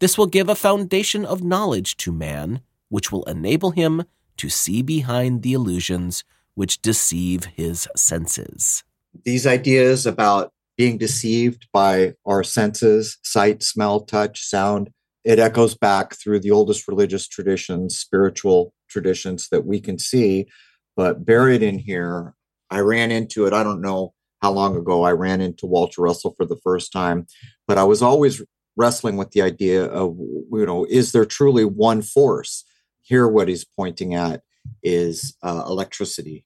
[0.00, 4.04] This will give a foundation of knowledge to man, which will enable him
[4.36, 6.22] to see behind the illusions
[6.56, 8.82] which deceive his senses.
[9.24, 14.90] These ideas about being deceived by our senses sight, smell, touch, sound
[15.26, 20.46] it echoes back through the oldest religious traditions, spiritual traditions that we can see.
[20.94, 22.34] But buried in here,
[22.70, 23.52] I ran into it.
[23.52, 27.26] I don't know how long ago I ran into Walter Russell for the first time,
[27.66, 28.40] but I was always
[28.76, 32.64] wrestling with the idea of, you know, is there truly one force?
[33.02, 34.42] Here, what he's pointing at
[34.82, 36.44] is uh, electricity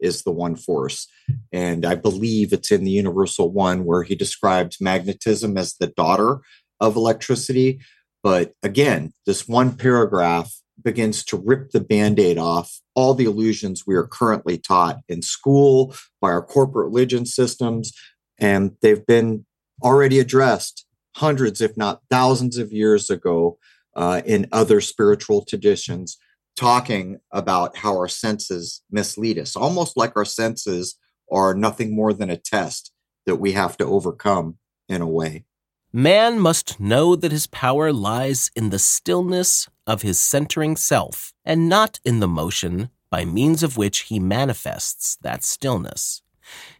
[0.00, 1.08] is the one force.
[1.52, 6.40] And I believe it's in the Universal One where he describes magnetism as the daughter
[6.80, 7.80] of electricity.
[8.22, 13.86] But again, this one paragraph begins to rip the band aid off all the illusions
[13.86, 17.92] we are currently taught in school by our corporate religion systems.
[18.38, 19.46] And they've been
[19.82, 23.58] already addressed hundreds, if not thousands of years ago
[23.94, 26.18] uh, in other spiritual traditions,
[26.56, 30.96] talking about how our senses mislead us, almost like our senses
[31.30, 32.92] are nothing more than a test
[33.26, 35.44] that we have to overcome in a way.
[35.92, 41.68] Man must know that his power lies in the stillness of his centering self, and
[41.68, 46.22] not in the motion by means of which he manifests that stillness.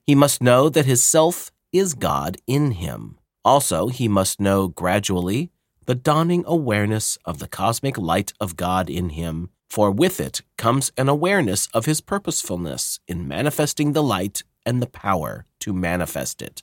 [0.04, 3.18] He must know that his self is God in him.
[3.44, 5.50] Also, he must know gradually
[5.86, 10.92] the dawning awareness of the cosmic light of God in him, for with it comes
[10.96, 16.62] an awareness of his purposefulness in manifesting the light and the power to manifest it.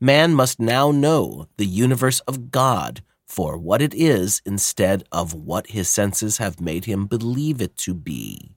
[0.00, 5.68] Man must now know the universe of God for what it is instead of what
[5.68, 8.54] his senses have made him believe it to be.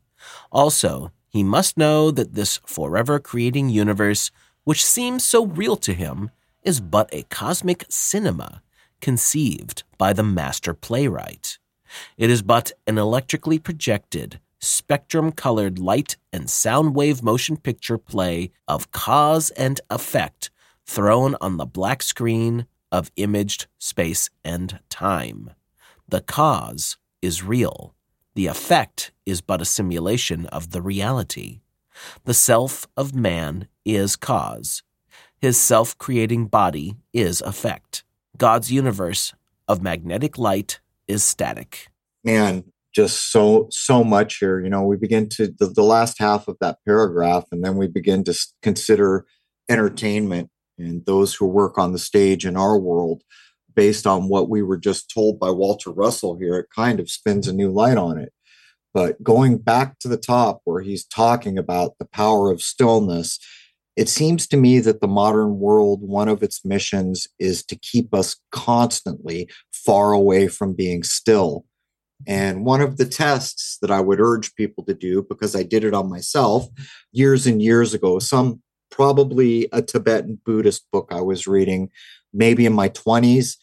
[0.51, 4.31] Also, he must know that this forever creating universe,
[4.63, 6.29] which seems so real to him,
[6.61, 8.61] is but a cosmic cinema
[9.01, 11.57] conceived by the master playwright.
[12.17, 18.51] It is but an electrically projected, spectrum colored light and sound wave motion picture play
[18.67, 20.51] of cause and effect
[20.85, 25.51] thrown on the black screen of imaged space and time.
[26.07, 27.95] The cause is real.
[28.35, 31.61] The effect is but a simulation of the reality.
[32.25, 34.83] The self of man is cause.
[35.37, 38.03] His self creating body is effect.
[38.37, 39.33] God's universe
[39.67, 40.79] of magnetic light
[41.11, 41.87] is static.
[42.23, 44.59] Man, just so so much here.
[44.59, 47.87] You know, we begin to the, the last half of that paragraph, and then we
[47.87, 49.25] begin to consider
[49.69, 53.23] entertainment and those who work on the stage in our world
[53.75, 57.47] based on what we were just told by Walter Russell here, it kind of spins
[57.47, 58.33] a new light on it.
[58.93, 63.39] But going back to the top where he's talking about the power of stillness,
[63.95, 68.13] it seems to me that the modern world, one of its missions is to keep
[68.13, 69.49] us constantly
[69.85, 71.65] far away from being still.
[72.27, 75.83] And one of the tests that I would urge people to do, because I did
[75.83, 76.67] it on myself
[77.11, 81.89] years and years ago, some probably a Tibetan Buddhist book I was reading,
[82.33, 83.55] maybe in my 20s.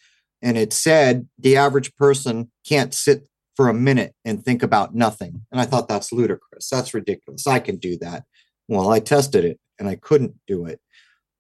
[0.43, 5.43] And it said the average person can't sit for a minute and think about nothing.
[5.51, 6.69] And I thought that's ludicrous.
[6.69, 7.47] That's ridiculous.
[7.47, 8.25] I can do that.
[8.69, 10.81] Well, I tested it and I couldn't do it.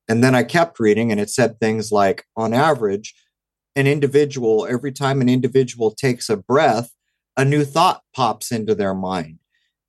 [0.09, 3.15] And then I kept reading and it said things like, on average,
[3.79, 6.91] an individual, every time an individual takes a breath,
[7.37, 9.39] a new thought pops into their mind.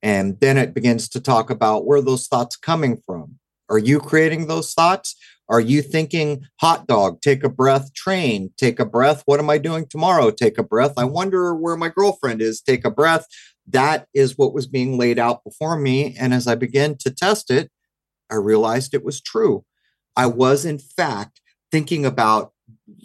[0.04, 3.40] And then it begins to talk about where those thoughts coming from.
[3.68, 5.16] Are you creating those thoughts?
[5.50, 9.24] Are you thinking hot dog, take a breath, train, take a breath?
[9.26, 10.30] What am I doing tomorrow?
[10.30, 10.94] Take a breath.
[10.96, 13.26] I wonder where my girlfriend is, take a breath.
[13.68, 16.16] That is what was being laid out before me.
[16.20, 17.72] And as I began to test it,
[18.30, 19.66] I realized it was true.
[20.16, 22.54] I was, in fact, thinking about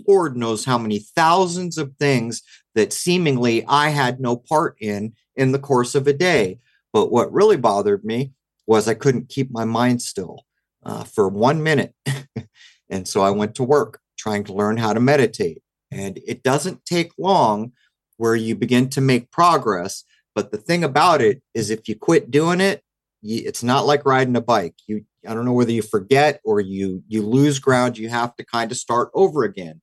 [0.07, 2.43] Lord knows how many thousands of things
[2.75, 6.59] that seemingly I had no part in in the course of a day.
[6.93, 8.33] But what really bothered me
[8.67, 10.45] was I couldn't keep my mind still
[10.85, 11.95] uh, for one minute.
[12.89, 15.63] and so I went to work trying to learn how to meditate.
[15.91, 17.73] And it doesn't take long
[18.17, 20.05] where you begin to make progress.
[20.35, 22.83] But the thing about it is, if you quit doing it,
[23.23, 24.75] it's not like riding a bike.
[24.87, 27.99] You, I don't know whether you forget or you you lose ground.
[27.99, 29.81] You have to kind of start over again.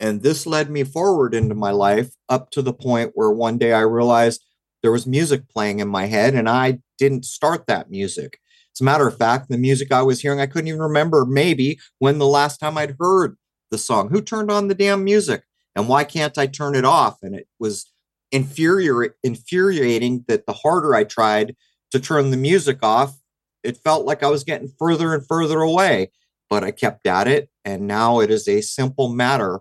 [0.00, 3.72] And this led me forward into my life up to the point where one day
[3.72, 4.44] I realized
[4.82, 8.38] there was music playing in my head, and I didn't start that music.
[8.74, 11.78] As a matter of fact, the music I was hearing, I couldn't even remember maybe
[12.00, 13.36] when the last time I'd heard
[13.70, 14.08] the song.
[14.10, 15.44] Who turned on the damn music?
[15.76, 17.18] And why can't I turn it off?
[17.22, 17.90] And it was
[18.30, 21.56] infuriating that the harder I tried
[21.92, 23.16] to turn the music off,
[23.64, 26.12] it felt like I was getting further and further away.
[26.50, 27.48] But I kept at it.
[27.64, 29.60] And now it is a simple matter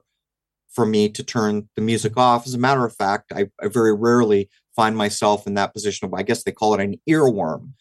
[0.69, 2.45] for me to turn the music off.
[2.45, 6.13] As a matter of fact, I, I very rarely find myself in that position of,
[6.13, 7.71] I guess they call it an earworm.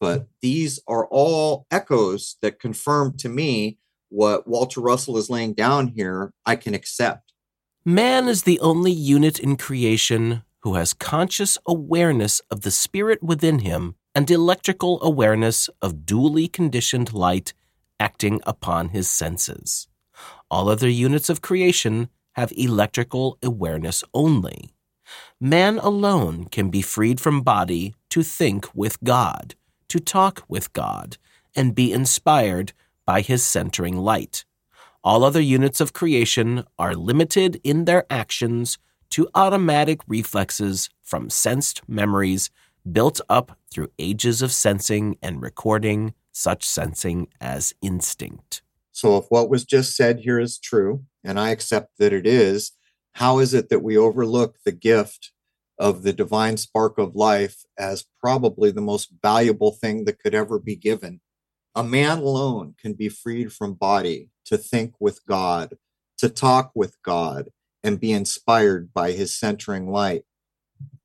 [0.00, 3.78] But these are all echoes that confirm to me
[4.08, 7.32] what Walter Russell is laying down here, I can accept.
[7.84, 13.60] Man is the only unit in creation who has conscious awareness of the spirit within
[13.60, 17.52] him and electrical awareness of duly conditioned light
[17.98, 19.88] acting upon his senses.
[20.50, 24.70] All other units of creation have electrical awareness only.
[25.40, 29.54] Man alone can be freed from body to think with God,
[29.88, 31.16] to talk with God,
[31.54, 32.72] and be inspired
[33.04, 34.44] by his centering light.
[35.02, 38.78] All other units of creation are limited in their actions
[39.10, 42.50] to automatic reflexes from sensed memories
[42.90, 48.62] built up through ages of sensing and recording such sensing as instinct.
[48.92, 52.72] So, if what was just said here is true, and I accept that it is,
[53.14, 55.32] how is it that we overlook the gift
[55.78, 60.58] of the divine spark of life as probably the most valuable thing that could ever
[60.58, 61.20] be given?
[61.74, 65.76] A man alone can be freed from body to think with God,
[66.18, 67.50] to talk with God,
[67.82, 70.24] and be inspired by his centering light.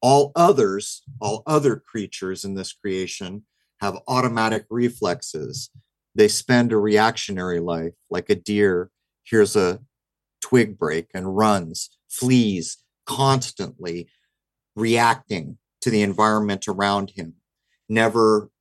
[0.07, 3.41] All others, all other creatures in this creation,
[3.81, 5.71] have automatic reflexes.
[6.13, 8.91] They spend a reactionary life, like a deer
[9.23, 9.79] hears a
[10.43, 12.77] twig break and runs, flees,
[13.07, 14.07] constantly
[14.75, 17.37] reacting to the environment around him,
[17.89, 18.51] never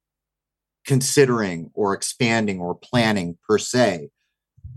[0.86, 4.09] considering or expanding or planning per se.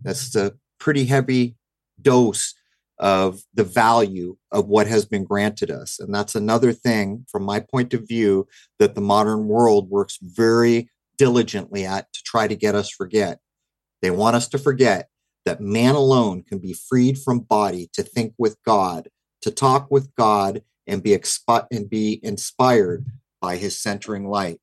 [0.03, 1.55] That's a pretty heavy
[2.01, 2.55] dose
[2.99, 5.99] of the value of what has been granted us.
[5.99, 8.47] And that's another thing, from my point of view,
[8.79, 13.39] that the modern world works very diligently at to try to get us forget.
[14.01, 15.09] They want us to forget
[15.45, 19.09] that man alone can be freed from body to think with God,
[19.41, 23.05] to talk with God, and be expi- and be inspired
[23.41, 24.59] by His centering light.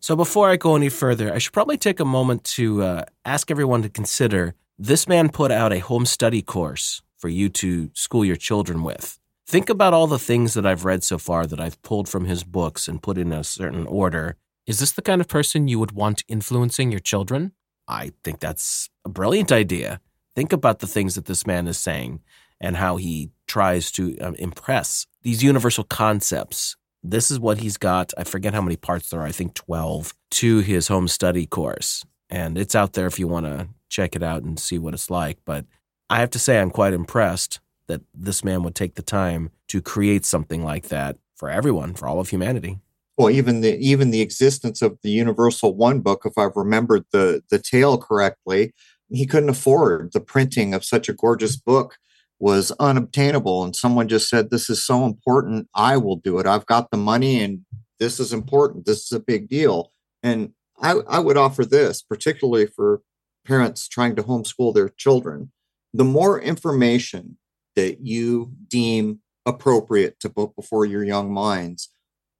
[0.00, 3.50] So before I go any further, I should probably take a moment to uh, ask
[3.50, 8.24] everyone to consider this man put out a home study course for you to school
[8.24, 9.18] your children with.
[9.46, 12.44] Think about all the things that I've read so far that I've pulled from his
[12.44, 14.36] books and put in a certain order.
[14.66, 17.52] Is this the kind of person you would want influencing your children?
[17.86, 20.00] I think that's a brilliant idea.
[20.34, 22.20] Think about the things that this man is saying
[22.60, 26.76] and how he tries to um, impress these universal concepts.
[27.02, 28.12] This is what he's got.
[28.16, 32.04] I forget how many parts there are, I think 12 to his home study course.
[32.30, 35.10] And it's out there if you want to check it out and see what it's
[35.10, 35.38] like.
[35.44, 35.66] But
[36.10, 39.82] I have to say, I'm quite impressed that this man would take the time to
[39.82, 42.78] create something like that for everyone, for all of humanity.
[43.16, 47.42] Well, even the even the existence of the Universal One book, if I've remembered the
[47.48, 48.72] the tale correctly,
[49.08, 51.96] he couldn't afford the printing of such a gorgeous book
[52.40, 53.62] was unobtainable.
[53.62, 55.68] And someone just said this is so important.
[55.74, 56.46] I will do it.
[56.46, 57.64] I've got the money and
[58.00, 58.86] this is important.
[58.86, 59.92] This is a big deal.
[60.22, 60.52] And
[60.82, 63.00] i, I would offer this particularly for
[63.46, 65.52] parents trying to homeschool their children
[65.94, 67.38] the more information
[67.76, 71.90] that you deem appropriate to put before your young minds,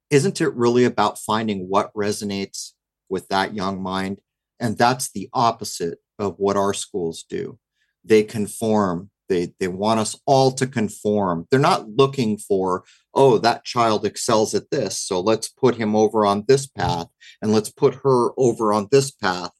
[0.09, 2.71] isn't it really about finding what resonates
[3.09, 4.19] with that young mind?
[4.59, 7.57] And that's the opposite of what our schools do.
[8.03, 9.09] They conform.
[9.29, 11.47] They, they want us all to conform.
[11.49, 12.83] They're not looking for,
[13.13, 14.99] oh, that child excels at this.
[14.99, 17.07] So let's put him over on this path
[17.41, 19.51] and let's put her over on this path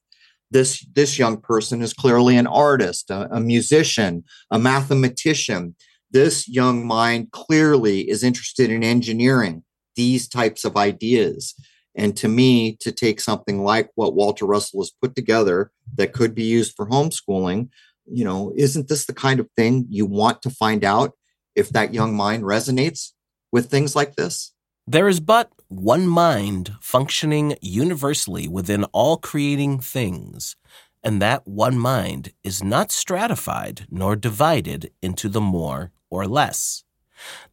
[0.56, 5.76] this this young person is clearly an artist a, a, musician a mathematician.
[6.12, 9.64] This young mind clearly is interested in engineering
[9.98, 11.54] these types of ideas.
[11.98, 16.34] And to me to take something like what walter russell has put together that could
[16.34, 17.70] be used for homeschooling
[18.06, 21.12] you know isn't this the kind of thing you want to find out
[21.56, 23.12] if that young mind resonates
[23.52, 24.54] with things like this?
[24.88, 30.56] There is but one mind functioning universally within all creating things,
[31.04, 36.84] and that one mind is not stratified nor divided into the more or less.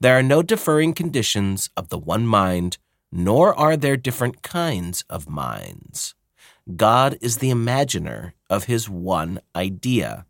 [0.01, 2.79] There are no differing conditions of the one mind,
[3.11, 6.15] nor are there different kinds of minds.
[6.77, 10.27] God is the imaginer of his one idea.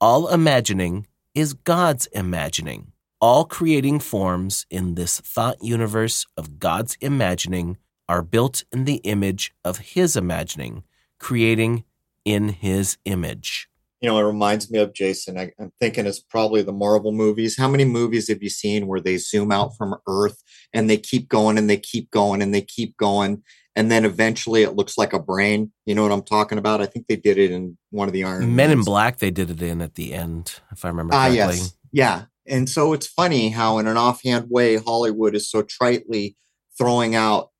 [0.00, 2.92] All imagining is God's imagining.
[3.20, 7.76] All creating forms in this thought universe of God's imagining
[8.08, 10.84] are built in the image of His imagining,
[11.18, 11.82] creating
[12.24, 13.68] in His image.
[14.00, 15.36] You know, it reminds me of Jason.
[15.36, 17.58] I, am thinking it's probably the Marvel movies.
[17.58, 20.40] How many movies have you seen where they zoom out from Earth
[20.72, 23.42] and they keep going and they keep going and they keep going?
[23.74, 25.72] And then eventually it looks like a brain.
[25.86, 26.80] You know what I'm talking about?
[26.80, 29.50] I think they did it in one of the Iron Men in Black, they did
[29.50, 31.40] it in at the end, if I remember correctly.
[31.40, 31.76] Ah, yes.
[31.90, 36.36] Yeah And so it's funny how, in an offhand way, Hollywood is so tritely
[36.76, 37.50] throwing out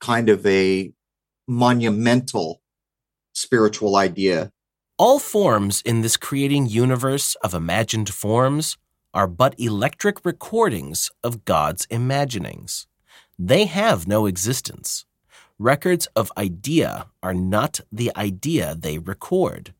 [0.00, 0.92] kind of a
[1.48, 2.62] monumental
[3.32, 4.52] spiritual idea.
[4.98, 8.78] All forms in this creating universe of imagined forms
[9.12, 12.86] are but electric recordings of God's imaginings.
[13.38, 15.04] They have no existence.
[15.58, 19.74] Records of idea are not the idea they record.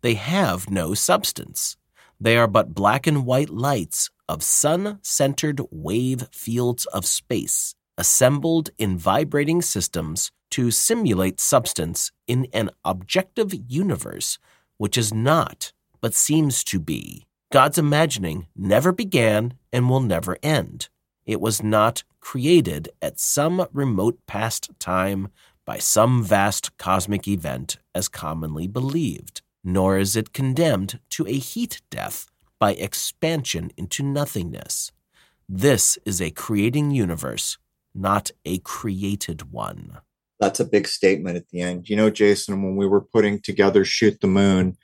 [0.00, 1.76] They have no substance.
[2.22, 8.70] They are but black and white lights of sun centered wave fields of space, assembled
[8.78, 14.38] in vibrating systems to simulate substance in an objective universe
[14.78, 17.26] which is not, but seems to be.
[17.50, 20.90] God's imagining never began and will never end.
[21.26, 25.26] It was not created at some remote past time
[25.66, 31.80] by some vast cosmic event as commonly believed, nor is it condemned to a heat
[31.90, 32.26] death
[32.58, 34.92] by expansion into nothingness.
[35.48, 37.58] This is a creating universe,
[37.94, 39.98] not a created one.
[40.40, 41.88] That's a big statement at the end.
[41.88, 44.76] You know, Jason, when we were putting together Shoot the Moon,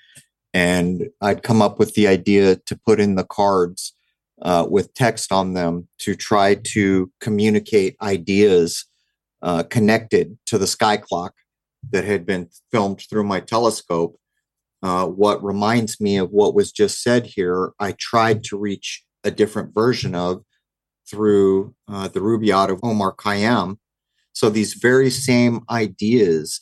[0.54, 3.94] and I'd come up with the idea to put in the cards
[4.42, 8.84] uh, with text on them to try to communicate ideas
[9.42, 11.34] uh, connected to the sky clock
[11.90, 14.17] that had been filmed through my telescope.
[14.82, 19.30] Uh, what reminds me of what was just said here, I tried to reach a
[19.30, 20.42] different version of
[21.10, 23.78] through uh, the Rubaiyat of Omar Khayyam.
[24.32, 26.60] So these very same ideas,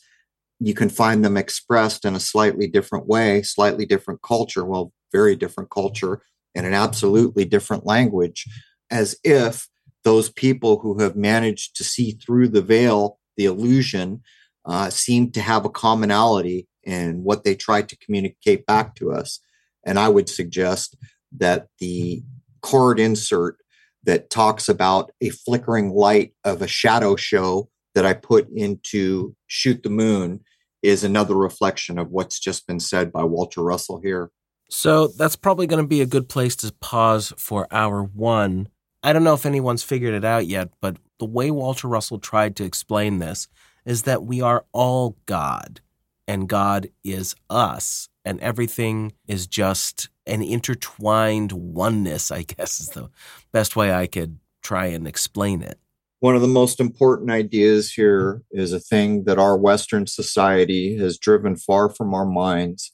[0.61, 4.64] you can find them expressed in a slightly different way, slightly different culture.
[4.64, 6.23] Well, very different culture
[6.55, 8.47] in an absolutely different language,
[8.91, 9.69] as if
[10.05, 14.23] those people who have managed to see through the veil, the illusion,
[14.64, 19.41] uh, seem to have a commonality in what they try to communicate back to us.
[19.84, 20.97] And I would suggest
[21.37, 22.22] that the
[22.62, 23.59] card insert
[24.05, 29.82] that talks about a flickering light of a shadow show that I put into Shoot
[29.82, 30.41] the Moon
[30.82, 34.30] is another reflection of what's just been said by Walter Russell here.
[34.70, 38.68] So that's probably going to be a good place to pause for hour one.
[39.03, 42.57] I don't know if anyone's figured it out yet, but the way Walter Russell tried
[42.57, 43.49] to explain this
[43.84, 45.80] is that we are all God,
[46.29, 53.11] and God is us, and everything is just an intertwined oneness, I guess is the
[53.53, 55.79] best way I could try and explain it.
[56.20, 61.18] One of the most important ideas here is a thing that our Western society has
[61.18, 62.93] driven far from our minds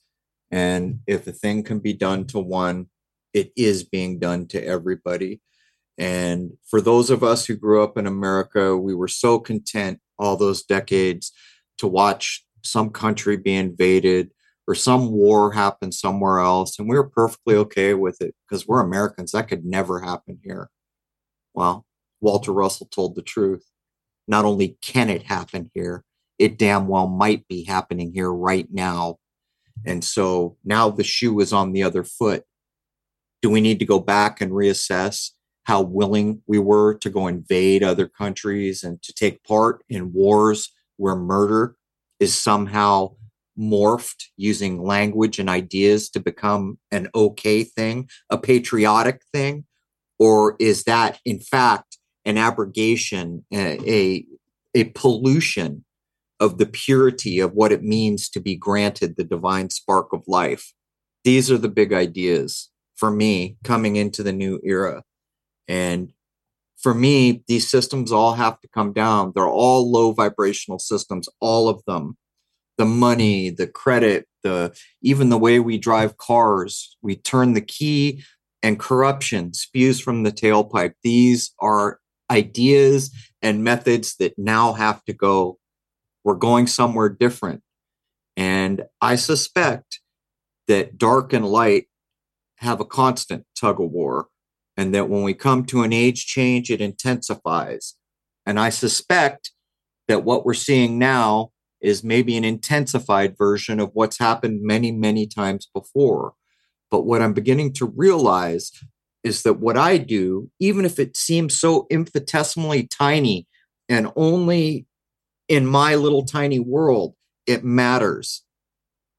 [0.52, 2.88] and if a thing can be done to one,
[3.32, 5.40] it is being done to everybody.
[5.96, 10.36] And for those of us who grew up in America, we were so content all
[10.36, 11.32] those decades
[11.78, 14.30] to watch some country be invaded
[14.66, 16.78] or some war happen somewhere else.
[16.78, 19.32] And we were perfectly okay with it because we're Americans.
[19.32, 20.70] That could never happen here.
[21.54, 21.84] Well,
[22.20, 23.64] Walter Russell told the truth.
[24.28, 26.04] Not only can it happen here,
[26.38, 29.18] it damn well might be happening here right now
[29.84, 32.44] and so now the shoe is on the other foot.
[33.40, 35.30] Do we need to go back and reassess
[35.64, 40.72] how willing we were to go invade other countries and to take part in wars
[40.96, 41.76] where murder
[42.22, 43.14] is somehow
[43.58, 49.64] morphed using language and ideas to become an okay thing, a patriotic thing?
[50.20, 54.24] Or is that, in fact, an abrogation, a,
[54.74, 55.84] a, pollution
[56.38, 60.72] of the purity of what it means to be granted the divine spark of life.
[61.24, 65.02] These are the big ideas for me coming into the new era.
[65.66, 66.12] And
[66.82, 69.32] for me, these systems all have to come down.
[69.34, 72.16] They're all low vibrational systems, all of them.
[72.78, 78.24] The money, the credit, the even the way we drive cars, we turn the key
[78.62, 80.94] and corruption spews from the tailpipe.
[81.02, 85.58] These are ideas and methods that now have to go
[86.24, 87.62] we're going somewhere different.
[88.36, 90.00] And I suspect
[90.68, 91.86] that dark and light
[92.56, 94.28] have a constant tug of war,
[94.76, 97.94] and that when we come to an age change, it intensifies.
[98.46, 99.52] And I suspect
[100.08, 101.50] that what we're seeing now
[101.80, 106.34] is maybe an intensified version of what's happened many, many times before.
[106.90, 108.70] But what I'm beginning to realize
[109.24, 113.46] is that what I do, even if it seems so infinitesimally tiny
[113.88, 114.86] and only
[115.48, 117.14] in my little tiny world,
[117.46, 118.42] it matters.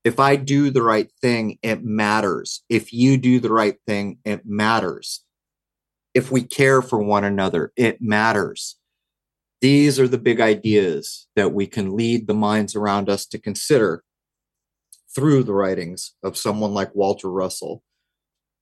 [0.03, 2.63] If I do the right thing, it matters.
[2.69, 5.23] If you do the right thing, it matters.
[6.13, 8.77] If we care for one another, it matters.
[9.61, 14.03] These are the big ideas that we can lead the minds around us to consider
[15.15, 17.83] through the writings of someone like Walter Russell.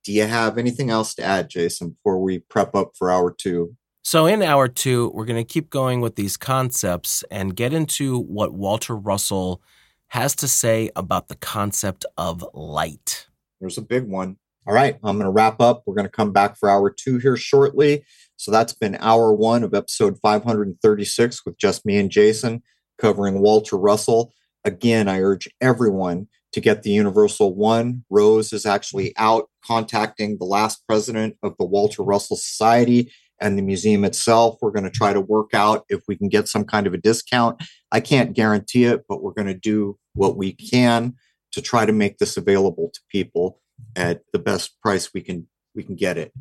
[0.03, 3.75] Do you have anything else to add, Jason, before we prep up for hour two?
[4.03, 8.19] So, in hour two, we're going to keep going with these concepts and get into
[8.19, 9.61] what Walter Russell
[10.07, 13.27] has to say about the concept of light.
[13.59, 14.37] There's a big one.
[14.67, 15.81] All right, I'm going to wrap up.
[15.85, 18.05] We're going to come back for hour two here shortly.
[18.35, 22.61] So, that's been hour one of episode 536 with just me and Jason
[22.99, 24.31] covering Walter Russell.
[24.63, 28.05] Again, I urge everyone to get the Universal One.
[28.11, 33.63] Rose is actually out contacting the last president of the Walter Russell Society and the
[33.63, 34.59] museum itself.
[34.61, 36.97] We're going to try to work out if we can get some kind of a
[36.97, 37.63] discount.
[37.91, 41.15] I can't guarantee it, but we're going to do what we can
[41.53, 43.59] to try to make this available to people
[43.95, 46.33] at the best price we can we can get it.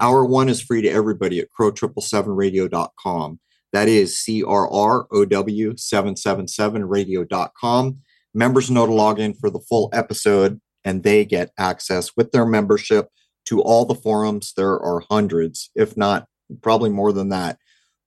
[0.00, 3.40] Hour one is free to everybody at crow777radio.com.
[3.72, 7.98] That is C R R O W 777 radio.com.
[8.32, 12.46] Members know to log in for the full episode and they get access with their
[12.46, 13.08] membership
[13.46, 14.52] to all the forums.
[14.56, 16.26] There are hundreds, if not
[16.62, 17.58] probably more than that.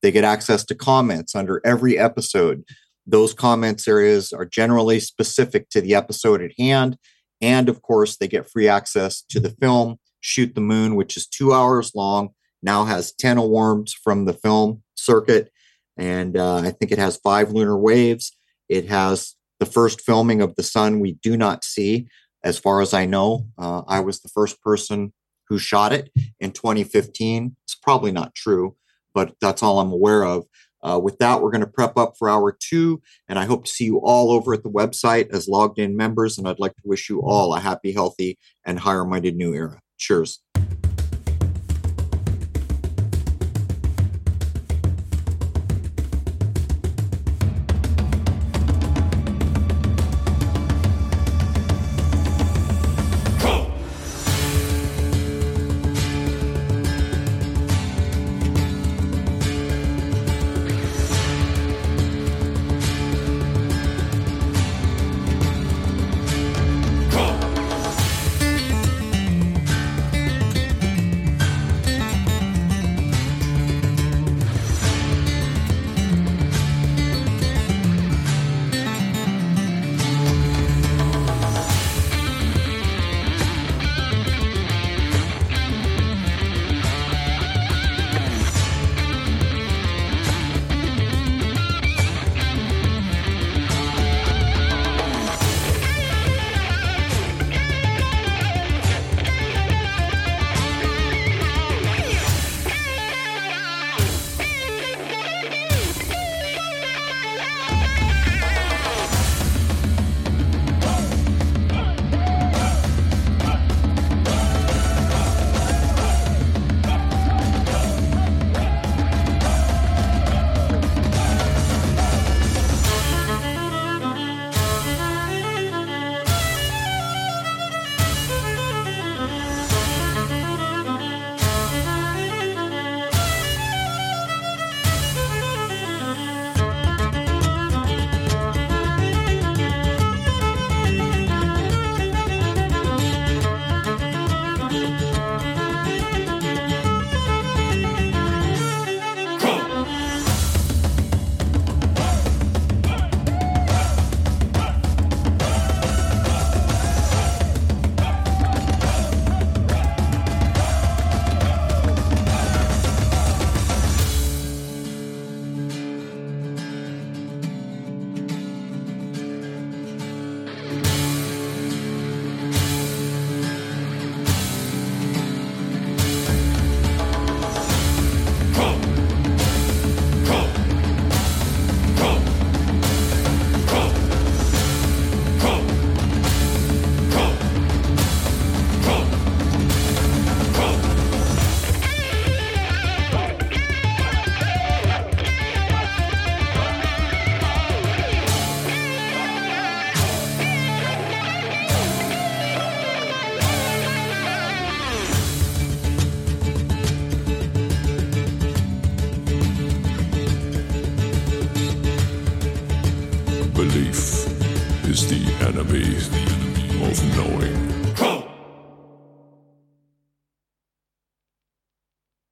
[0.02, 2.64] They get access to comments under every episode.
[3.06, 6.98] Those comments areas are generally specific to the episode at hand.
[7.42, 11.28] And of course, they get free access to the film Shoot the Moon, which is
[11.28, 12.30] two hours long,
[12.62, 15.52] now has 10 awards from the film circuit.
[15.98, 18.36] And uh, I think it has five lunar waves.
[18.68, 22.08] It has the first filming of the sun we do not see.
[22.44, 25.14] As far as I know, uh, I was the first person
[25.48, 26.10] who shot it
[26.40, 27.56] in 2015.
[27.66, 28.76] It's probably not true,
[29.14, 30.46] but that's all I'm aware of.
[30.82, 33.72] Uh, with that, we're going to prep up for hour two, and I hope to
[33.72, 36.38] see you all over at the website as logged in members.
[36.38, 39.82] And I'd like to wish you all a happy, healthy, and higher minded new era.
[39.98, 40.42] Cheers.